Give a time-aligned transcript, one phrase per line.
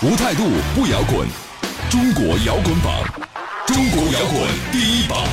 [0.00, 0.44] 无态度
[0.76, 1.26] 不摇滚，
[1.90, 3.02] 中国摇滚榜，
[3.66, 5.26] 中国摇滚第一榜。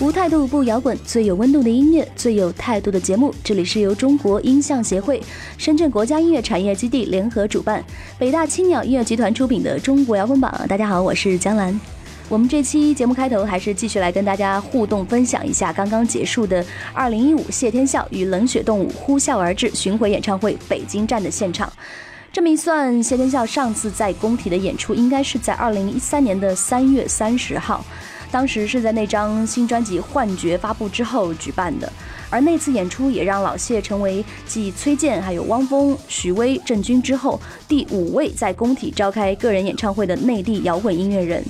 [0.00, 3.34] 无态度不摇滚，最有温度的音乐，最有态度的节目。
[3.42, 5.20] 这里是由中国音像协会、
[5.56, 7.84] 深圳国家音乐产业基地联合主办，
[8.16, 10.48] 北大青鸟音乐集团出品的《中国摇滚榜》。
[10.68, 11.80] 大家好，我是江兰。
[12.28, 21.72] 我们这期节目开头还是继续来跟大家互动分享一下刚刚结束的2015谢天笑与冷血动物呼啸而至巡回演唱会北京站的现场。
[22.38, 27.84] 这么一算，谢天笑上次在工体的演出应该是在二零一三年的三月三十号。
[28.30, 31.92] 当时是在那张新专辑《幻觉》发布之后举办的，
[32.30, 41.44] 而那次演出也让老谢成为继崔健、还有汪峰、许巍、郑钧之后第五位在工体召开个人演唱会的内地摇滚音乐人。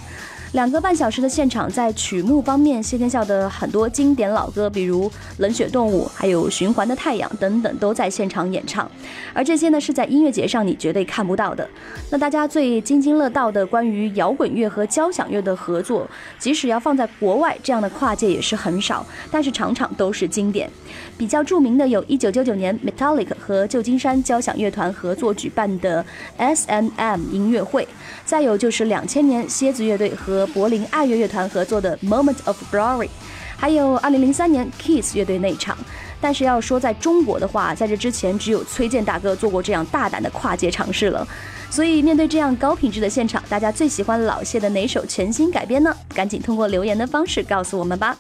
[0.53, 8.91] 两个半小时的现场，在曲目方面，谢天笑的很多经典老歌，比如《冷血动物》、还有《循环的太阳》等等，都在现场演唱。
[9.35, 11.69] 而这些呢，是在音乐节上你绝对看不到的。
[12.11, 20.71] 那大家最津津乐道的关于摇滚乐和交响乐的合作，即使要放在国外，这样的跨界也是很少，但是场场都是经典。
[21.19, 26.05] 比较著名的有一九九九年 Metallica 和旧金山交响乐团合作举办的
[26.39, 27.87] S&M 音乐会，
[28.25, 33.09] 再有就是两千年蝎子乐队和和柏林爱乐乐团合作的 Moment of Glory，
[33.57, 35.77] 还有2003年 Kiss 乐队那场。
[36.21, 41.27] 但是要说在中国的话，在这之前只有崔健大哥做过这样大胆的跨界尝试了。
[41.71, 45.93] 所以面对这样高品质的现场，大家最喜欢老谢的哪首全新改编呢？
[46.15, 48.17] 赶紧通过留言的方式告诉我们吧。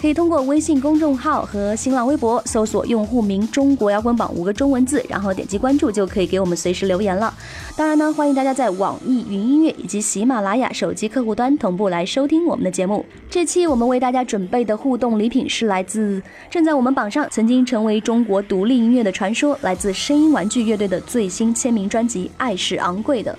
[0.00, 7.34] 可以通过微信公众号和新浪微博搜索用户名“中国摇滚榜”五个中文字，然后点击关注就可以给我们随时留言了。
[7.76, 13.04] 当然呢，欢迎大家在网易云音乐以及喜马拉雅手机客户端同步来收听我们的节目。
[13.28, 23.30] 这期我们为大家准备的互动礼品是来自正在我们榜上曾经成为中国独立音乐的传说，来自声音玩具乐队的最新签名专辑《爱是昂贵的》。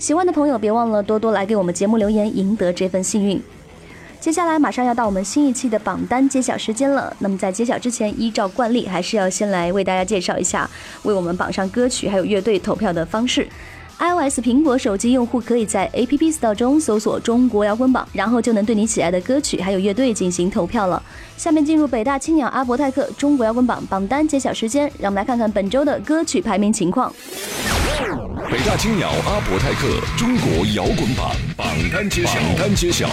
[0.00, 3.40] 喜欢的朋友别忘了多多来给我们节目留言，赢得这份幸运。
[4.20, 7.14] 接下来马上要到我们新一期的榜单揭晓时间了。
[7.20, 10.68] 那么在揭晓之前，依照惯例，还是要先来为大家介绍一下
[11.04, 13.48] 为我们榜上歌曲还有乐队投票的方式。
[13.98, 21.02] iOS 苹果手机用户可以在 App Store 中搜索“中国摇滚榜”，然后就能对你喜爱的歌曲还有乐队进行投票了。
[21.36, 27.12] 下面进入北大青鸟阿伯泰克中国摇滚榜榜单揭晓时间，让我们来看看本周的歌曲排名情况。
[28.50, 33.08] 北大青鸟阿伯泰克中国摇滚榜榜单揭晓，榜单揭晓。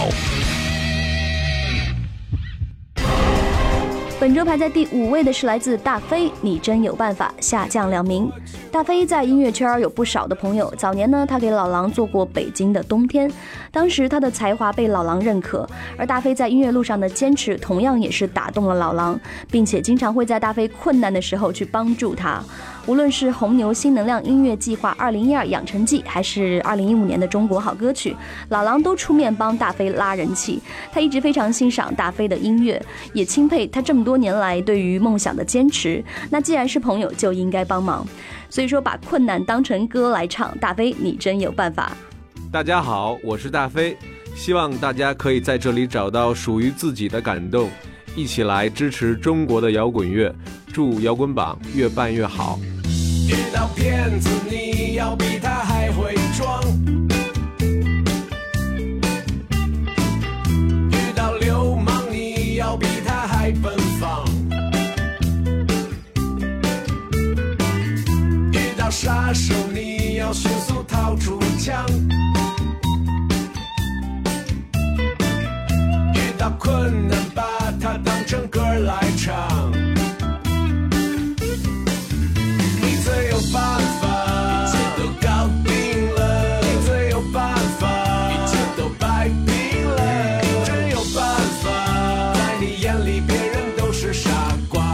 [4.18, 8.32] 本周排在第五位的是来自大飞，你真有办法，下降两名。
[8.72, 13.28] 大飞在音乐圈有不少的朋友，早年呢，他给老狼做过《北京的冬天》，
[13.70, 15.68] 当时他的才华被老狼认可，
[15.98, 22.42] 而大飞在音乐路上的坚持同样也是打动了老狼，并且经常会在大飞困难的时候去帮助他。
[22.86, 28.16] 无论是红牛新能量音乐计划二零一二养成记，还是二零一五年的中国好歌曲，
[28.50, 30.60] 老狼都出面帮大飞拉人气。
[30.92, 32.80] 他一直非常欣赏大飞的音乐，
[33.12, 36.02] 也钦佩他这么多年来对于梦想的坚持。
[36.30, 38.06] 那既然是朋友，就应该帮忙。
[38.48, 41.90] 所以说，把困难当成歌来唱，大飞你真有办法。
[42.52, 43.96] 大家好，我是大飞，
[44.36, 47.68] 希望大家可以在这里找到属于自己的感动，
[48.14, 50.32] 一起来支持中国的摇滚乐，
[50.72, 52.60] 祝摇滚榜越办越好。
[53.28, 56.62] 遇到骗子，你要比他还会装；
[60.90, 64.24] 遇到流氓，你要比他还奔放；
[68.52, 71.84] 遇到杀手，你要迅速掏出枪；
[76.14, 77.42] 遇到困难，把
[77.80, 79.85] 它当成歌来唱。
[92.86, 94.30] 眼里别人都是傻
[94.68, 94.85] 瓜。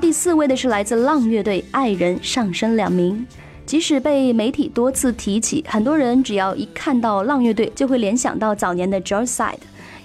[0.00, 3.26] 第四位的是来自浪乐队《爱人》，上升两名。
[3.66, 9.58] 即使被媒体多次提起，很多人只要一看到浪乐队，就会联想到早年的 Joyce Side。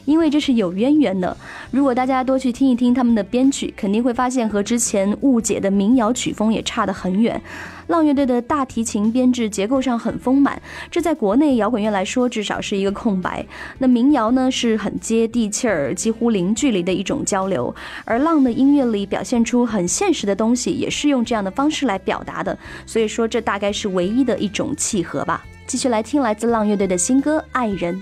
[0.05, 1.35] 因为这是有渊源的。
[1.71, 7.41] 如果大家多去听一听他们的编曲，肯定会发现和之前误解的民谣曲风也差得很远。
[7.87, 10.59] 浪乐队的大提琴编制结构上很丰满，
[10.89, 13.45] 这在国内摇滚乐来说至少是一个空白。
[13.77, 17.73] 那民谣呢是很接地气儿、几乎零距离的一种交流，
[18.03, 22.57] 而浪的音乐里表现出很现实的东西，也是用这样的方式来表达的。
[22.87, 25.45] 所以说，这大概是唯一的一种契合吧。
[25.67, 27.95] 继续来听来自浪乐队的新歌《爱人》。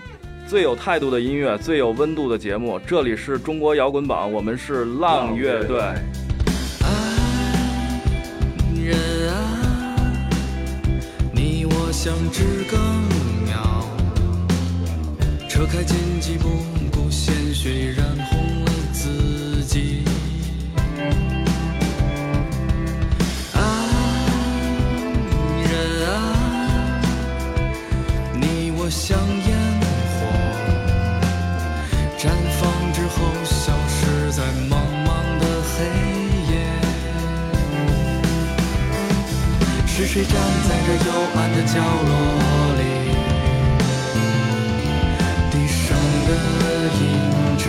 [0.47, 5.79] 最有态度的音乐，最有温度的节目，这里是中国摇滚榜，我们是浪乐队。
[6.81, 6.87] 爱
[8.83, 8.95] 人
[9.31, 9.35] 啊，
[11.33, 12.79] 你我像知更
[13.45, 13.87] 鸟，
[15.49, 16.47] 车开进几步，
[16.91, 20.03] 顾鲜血染红了自己。
[23.53, 23.59] 爱
[25.63, 25.73] 人
[26.09, 26.11] 啊，
[28.35, 29.17] 你我像
[40.05, 40.33] 是谁站
[40.67, 42.11] 在这幽暗的角落
[42.77, 42.83] 里，
[45.49, 45.95] 低声
[46.27, 46.29] 的
[46.99, 47.01] 吟
[47.57, 47.63] 唱？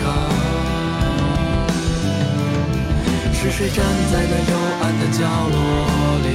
[3.33, 3.77] 是谁站
[4.11, 5.55] 在那幽暗的角落
[6.23, 6.29] 里？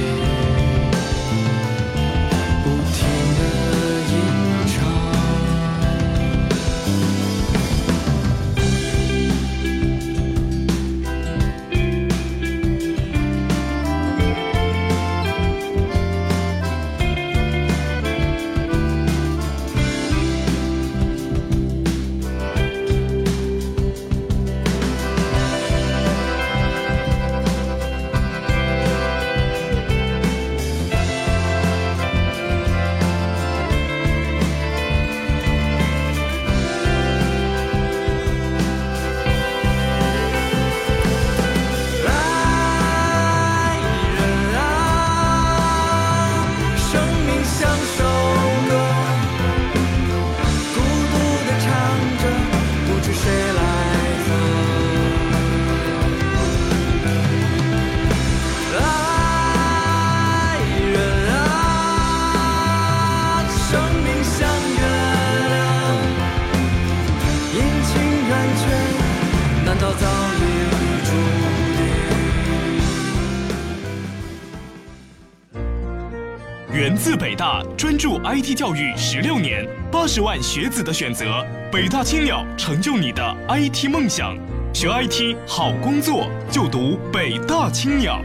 [76.73, 84.35] 源自北大，专注 IT 教育十六年，八十万学子的选择，北大青鸟成就你的 IT 梦想。
[84.73, 88.21] 学 IT 好工作，就读北大青鸟。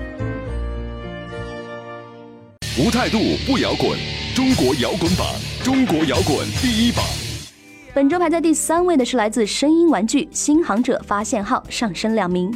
[2.79, 3.99] 无态度不摇滚，
[4.35, 5.27] 中国摇滚榜，
[5.63, 7.05] 中国摇滚第一榜。
[7.97, 12.55] 本周排在第三位的是来自声音玩具《新航者发现号》，上升两名。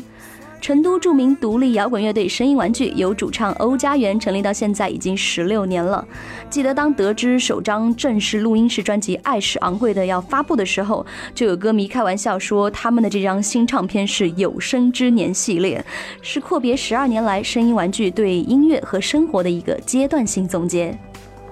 [0.61, 6.06] 成都著名独立摇滚乐队声音玩具由主唱欧家园成立到现在已经十六年了。
[6.50, 15.82] 记得当得知首张正式录音室专辑《爱是昂贵的》要发布的时候，就有歌迷开玩笑说他们的这张新唱片是有生之年系列，
[16.20, 20.94] 是阔别十二年来声音玩具对音乐和生活的一个阶段性总结。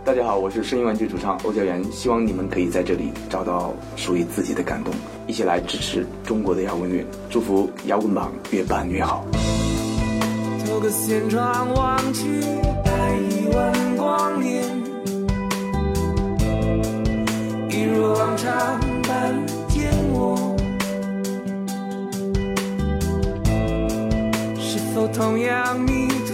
[0.08, 4.90] 大家好，我是声音玩具主唱欧家园，希望你们可以在这里找到属于自己的感动，
[5.26, 9.26] 一起来支持中国的摇滚乐，祝福摇滚榜越办越好。
[10.64, 12.40] 透过舷窗望去，
[12.82, 12.90] 百
[13.52, 14.64] 万光年，
[17.68, 19.34] 一如往常般
[19.76, 20.56] 淹没，
[24.58, 26.32] 是否同样迷途，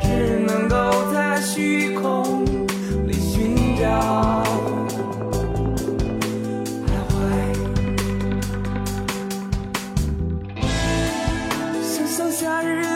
[0.00, 0.76] 只能够
[1.12, 2.42] 在虚空。
[6.86, 7.12] 徘徊，
[11.82, 12.93] 像像夏日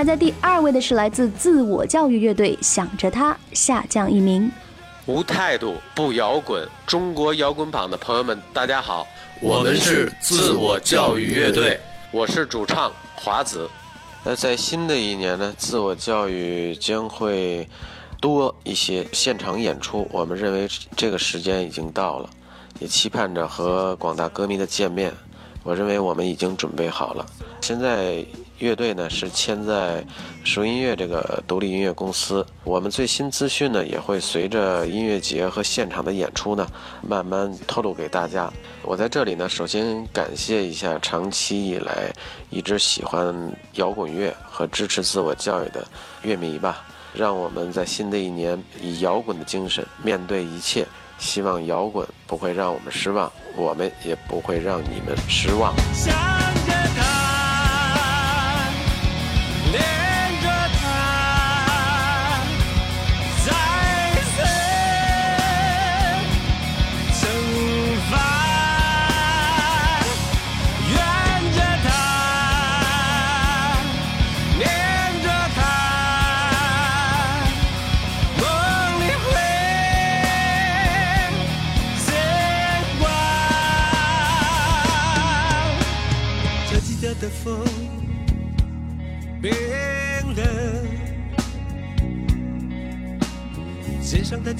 [0.00, 4.50] 排在第二位的是来自自我教育乐队，想着他下降一名。
[5.04, 9.06] 无态度不摇滚，中国摇滚榜的朋友们，大家好，
[9.42, 11.78] 我们是自我教育乐队，
[12.12, 13.68] 我是主唱华子。
[14.24, 17.68] 那在新的一年呢，自我教育将会
[18.22, 20.08] 多一些现场演出。
[20.10, 20.66] 我们认为
[20.96, 22.30] 这个时间已经到了，
[22.78, 25.12] 也期盼着和广大歌迷的见面。
[25.62, 27.26] 我认为我们已经准备好了。
[27.60, 28.24] 现在
[28.58, 30.04] 乐队呢是签在
[30.42, 32.44] 熟音乐这个独立音乐公司。
[32.64, 36.66] 我们最新资讯呢也会随着音乐节和现场的演出呢
[37.02, 38.50] 慢慢透露给大家。
[38.82, 42.10] 我在这里呢，首先感谢一下长期以来
[42.48, 43.34] 一直喜欢
[43.74, 45.86] 摇滚乐和支持自我教育的
[46.22, 46.82] 乐迷吧。
[47.12, 50.86] 让我们在新的一年以摇滚的精神面对一切。
[51.20, 55.74] 希望摇滚不会让我们失望，我们也不会让你们失望。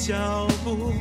[0.01, 0.95] 脚步。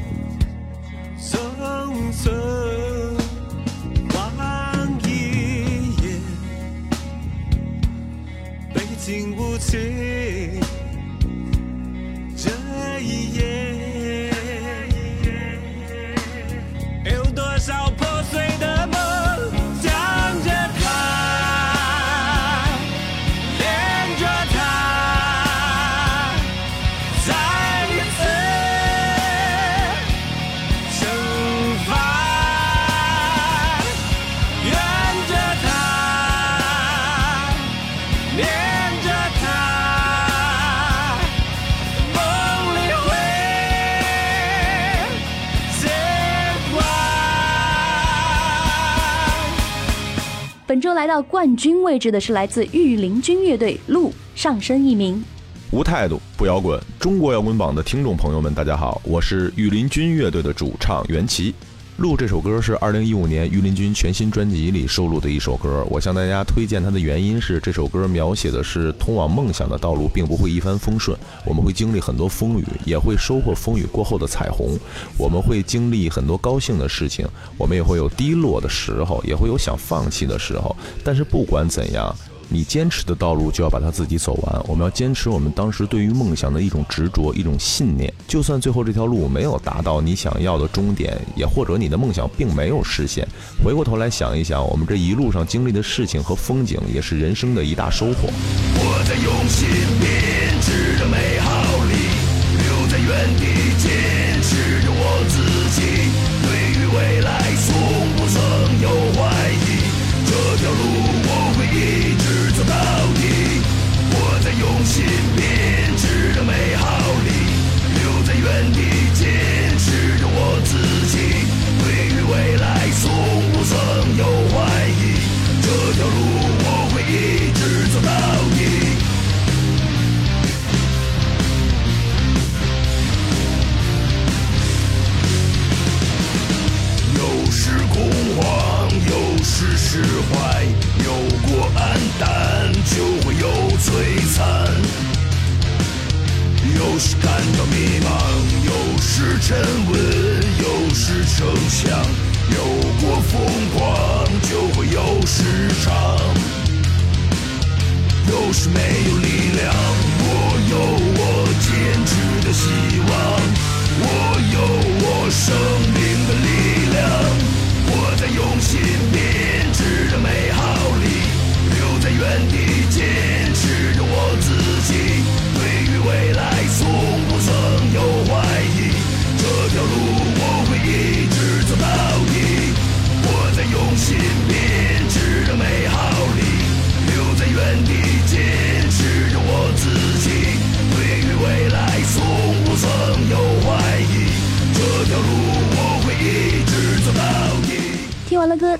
[50.99, 55.23] 来到冠军位置的是来自御林军乐队，路上升一名。
[55.71, 61.55] 无态度不摇滚，中国摇滚榜的听众朋友们，大家好，我是御林军乐队的主唱袁奇。
[61.99, 65.85] 录这首歌是二零一五年御林军全新专辑里收录的一首歌。
[65.89, 74.79] 我向大家推荐它的原因是，这首歌描写的是通往梦想的道路并不会一帆风顺，我们会经历很多风雨，也会收获风雨过后的彩虹。
[75.17, 77.27] 我们会经历很多高兴的事情，
[77.57, 80.73] 我们也会有低落的时候，也会有想放弃的时候。
[81.03, 82.15] 但是不管怎样。
[82.49, 84.61] 你坚持的道路就要把它自己走完。
[84.67, 88.13] 我们要坚持我们当时对于梦想的一种执着、一种信念。
[88.27, 93.27] 就算最后这条路没有达到你想要的终点，也或者你的梦想并没有实现，
[93.63, 98.29] 回过头来想一想，我们这一路上经历的事情和风景，也是人生的一大收获。
[98.75, 100.58] 我在用心拼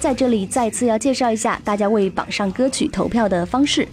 [0.10, 3.88] 在这里再次要介绍一下大家为榜上歌曲投票的方式。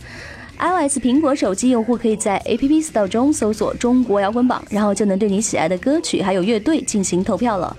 [0.59, 7.77] iOS 苹果手机用户可以在 App Store 中搜索“中国摇滚榜”，然后就能对你喜爱的歌曲还有乐队进行投票了。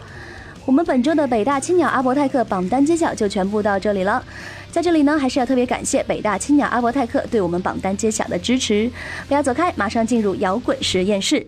[0.67, 4.23] 我们本周的北大青鸟阿伯泰克榜单揭晓就全部到这里了。
[4.71, 8.87] 在这里呢，还是要特别感谢北大青鸟阿伯泰克对我们榜单揭晓的支持。
[9.27, 11.43] 不要走开，马上进入摇滚实验室。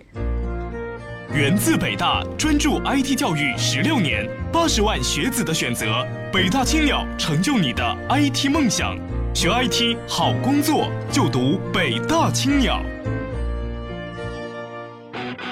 [1.32, 8.98] 源自北大，专注 IT 教育十六年，八十万学子的选择，北大青鸟成就你的 IT 梦想。
[9.32, 12.82] 学 IT 好工作就读北大青鸟。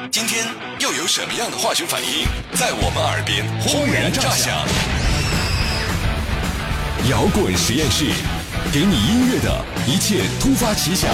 [0.09, 0.47] 今天
[0.79, 4.57] 又有什么样的化学反应在我们耳边轰然炸响？
[7.07, 8.05] 摇滚实验室，
[8.73, 11.07] 给你音乐的一切突发奇想。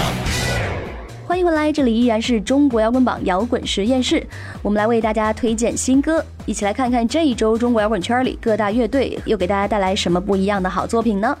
[1.26, 4.24] 欢迎回来，这里依然是中国摇滚榜摇滚实验室，
[4.62, 11.36] 我们来为大家推荐新歌，一起来看看这一周中国摇滚圈里各大乐队又给大家带来什么不一样的好作品呢？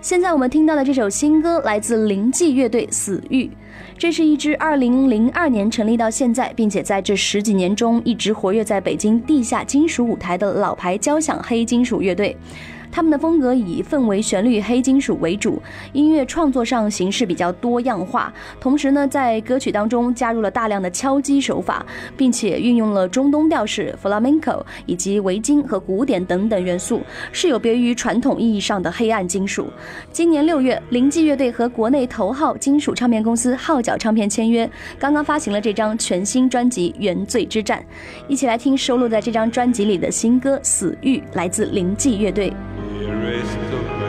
[0.00, 3.44] 现在我们听到的这首新歌来自灵迹乐队《死域》，
[3.98, 12.34] 这是一支2002年成立到现在，并且在这十几年中一直活跃在北京地下金属舞台的老牌交响黑金属乐队。
[12.98, 29.68] 他们的风格以氛围旋律黑金属为主，音乐创作上形式比较多样化，同时呢，在歌曲当中加入了大量的敲击手法，并且运用了中东调式 （flamenco） 以及维京和古典等等元素，是有别于传统意义上的黑暗金属。
[30.10, 37.78] 今年六月，灵迹乐队和国内头号金属唱片公司号角唱片签约，刚刚发行了这张全新专辑《原罪之战》，
[38.26, 42.52] 一起来听收录在这张专辑里的新歌《死域》，来自灵迹乐队。
[43.00, 44.07] Erase the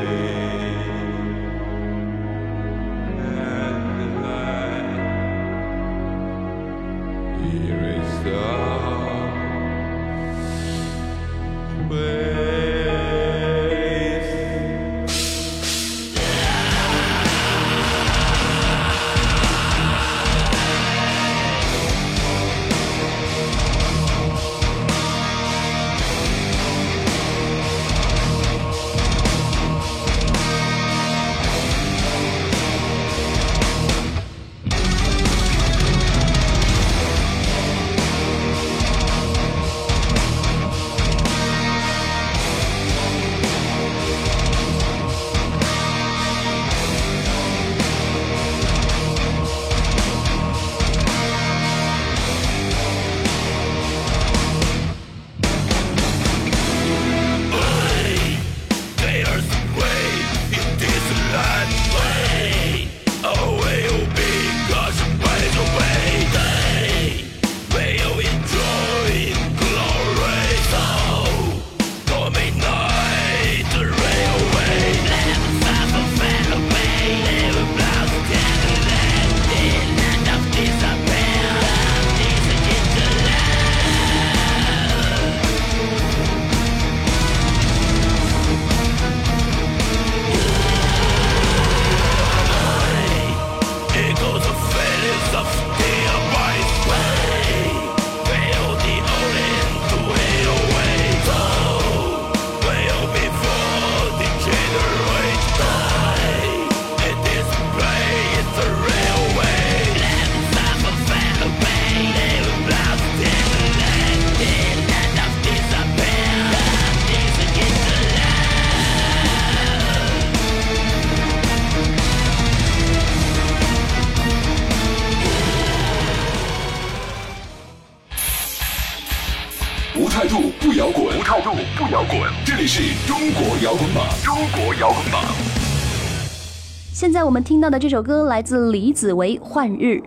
[137.30, 140.02] 我们听到的这首歌来自李子维《幻日》。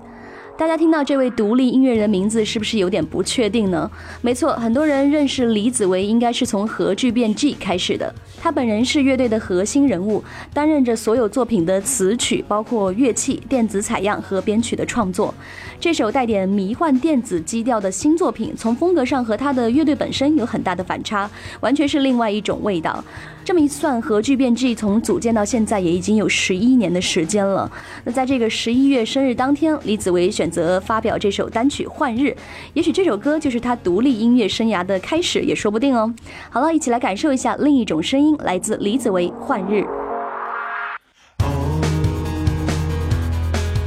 [0.63, 3.91] 大家听到这位独立音乐人名字是不是有点不确定呢？
[4.21, 8.15] 没错，很多人认识李子维应该是从核聚变 G 开始的。
[8.41, 10.23] 他本人是乐队的核心人物，
[10.55, 15.35] 担任着所有作品的词曲，包括乐器、电子采样和编曲的创作。
[15.81, 21.29] 这首带点迷幻电子基调的新作品，从风格上和他的乐队本身有很大的反差，
[21.61, 23.05] 完全是另外一种味道。
[23.45, 27.69] 这么一算，核聚变 G 从组建到现在也已经有十一年的时间了。
[28.05, 32.29] 那在这个十一月生日当天，李子维选则发表这首单曲《幻日》，
[32.75, 36.15] 也许这首歌就是他独立音乐生涯的开始，也说不定哦。
[36.51, 39.83] 好了，一起来感受一下另一种声音，来自李子维《幻日》。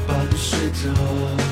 [0.07, 1.44] 伴随着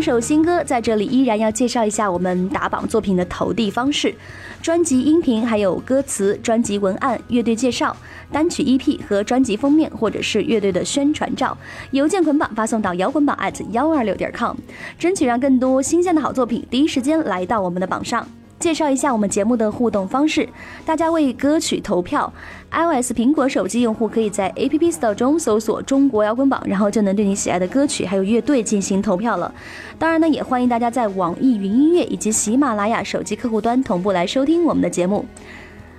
[0.00, 4.14] 首新歌在这里依然要介绍一下我们打榜作品的投递方式：
[4.62, 7.96] 专辑音频、还有歌词、专辑文案、乐队介绍、
[8.30, 11.56] 单曲 EP 和专辑封面，或者是乐队的宣传照，
[11.90, 14.56] 邮件捆绑发送到摇滚榜 at 幺二六点 com，
[14.98, 18.26] 争取让更多新鲜的好作品第一时间来到我们的榜上。
[18.60, 20.46] 介绍一下我们节目的互动方式，
[20.84, 22.30] 大家为歌曲投票。
[22.70, 29.52] iOS 苹果手机用户可以在 App Store 中搜索“中国摇滚榜”，然后就能对你喜爱的歌曲还有乐队进行投票了。
[29.98, 35.24] 当然呢，也欢迎大家在网易云音乐以及喜马拉雅手机客户端同步来收听我们的节目。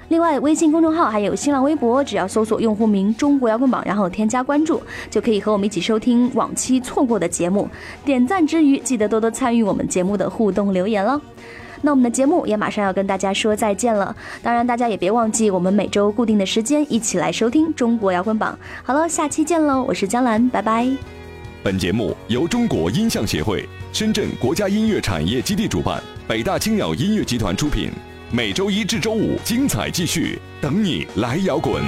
[0.10, 7.68] 另外，微信公众号还有新浪微博，只要搜索用户名“中国摇滚榜”，然后添加关注，就可以和我们一起收听往期错过的节目。
[8.06, 11.20] 点赞之余，记得多多参与我们节目的互动留言了。
[11.82, 18.58] 那我们的节目也马上要跟大家说再见了，当然大家也别忘记我们每周固定的时间一起来收听中国摇滚榜。
[18.84, 20.88] 好了，下期见喽，我是江兰，拜拜。
[21.64, 27.92] 本节目由中国音像协会、深圳国家音乐产业基地主办，北大青鸟音乐集团出品。
[28.32, 31.84] 每周一至周五精彩继续，等你来摇滚。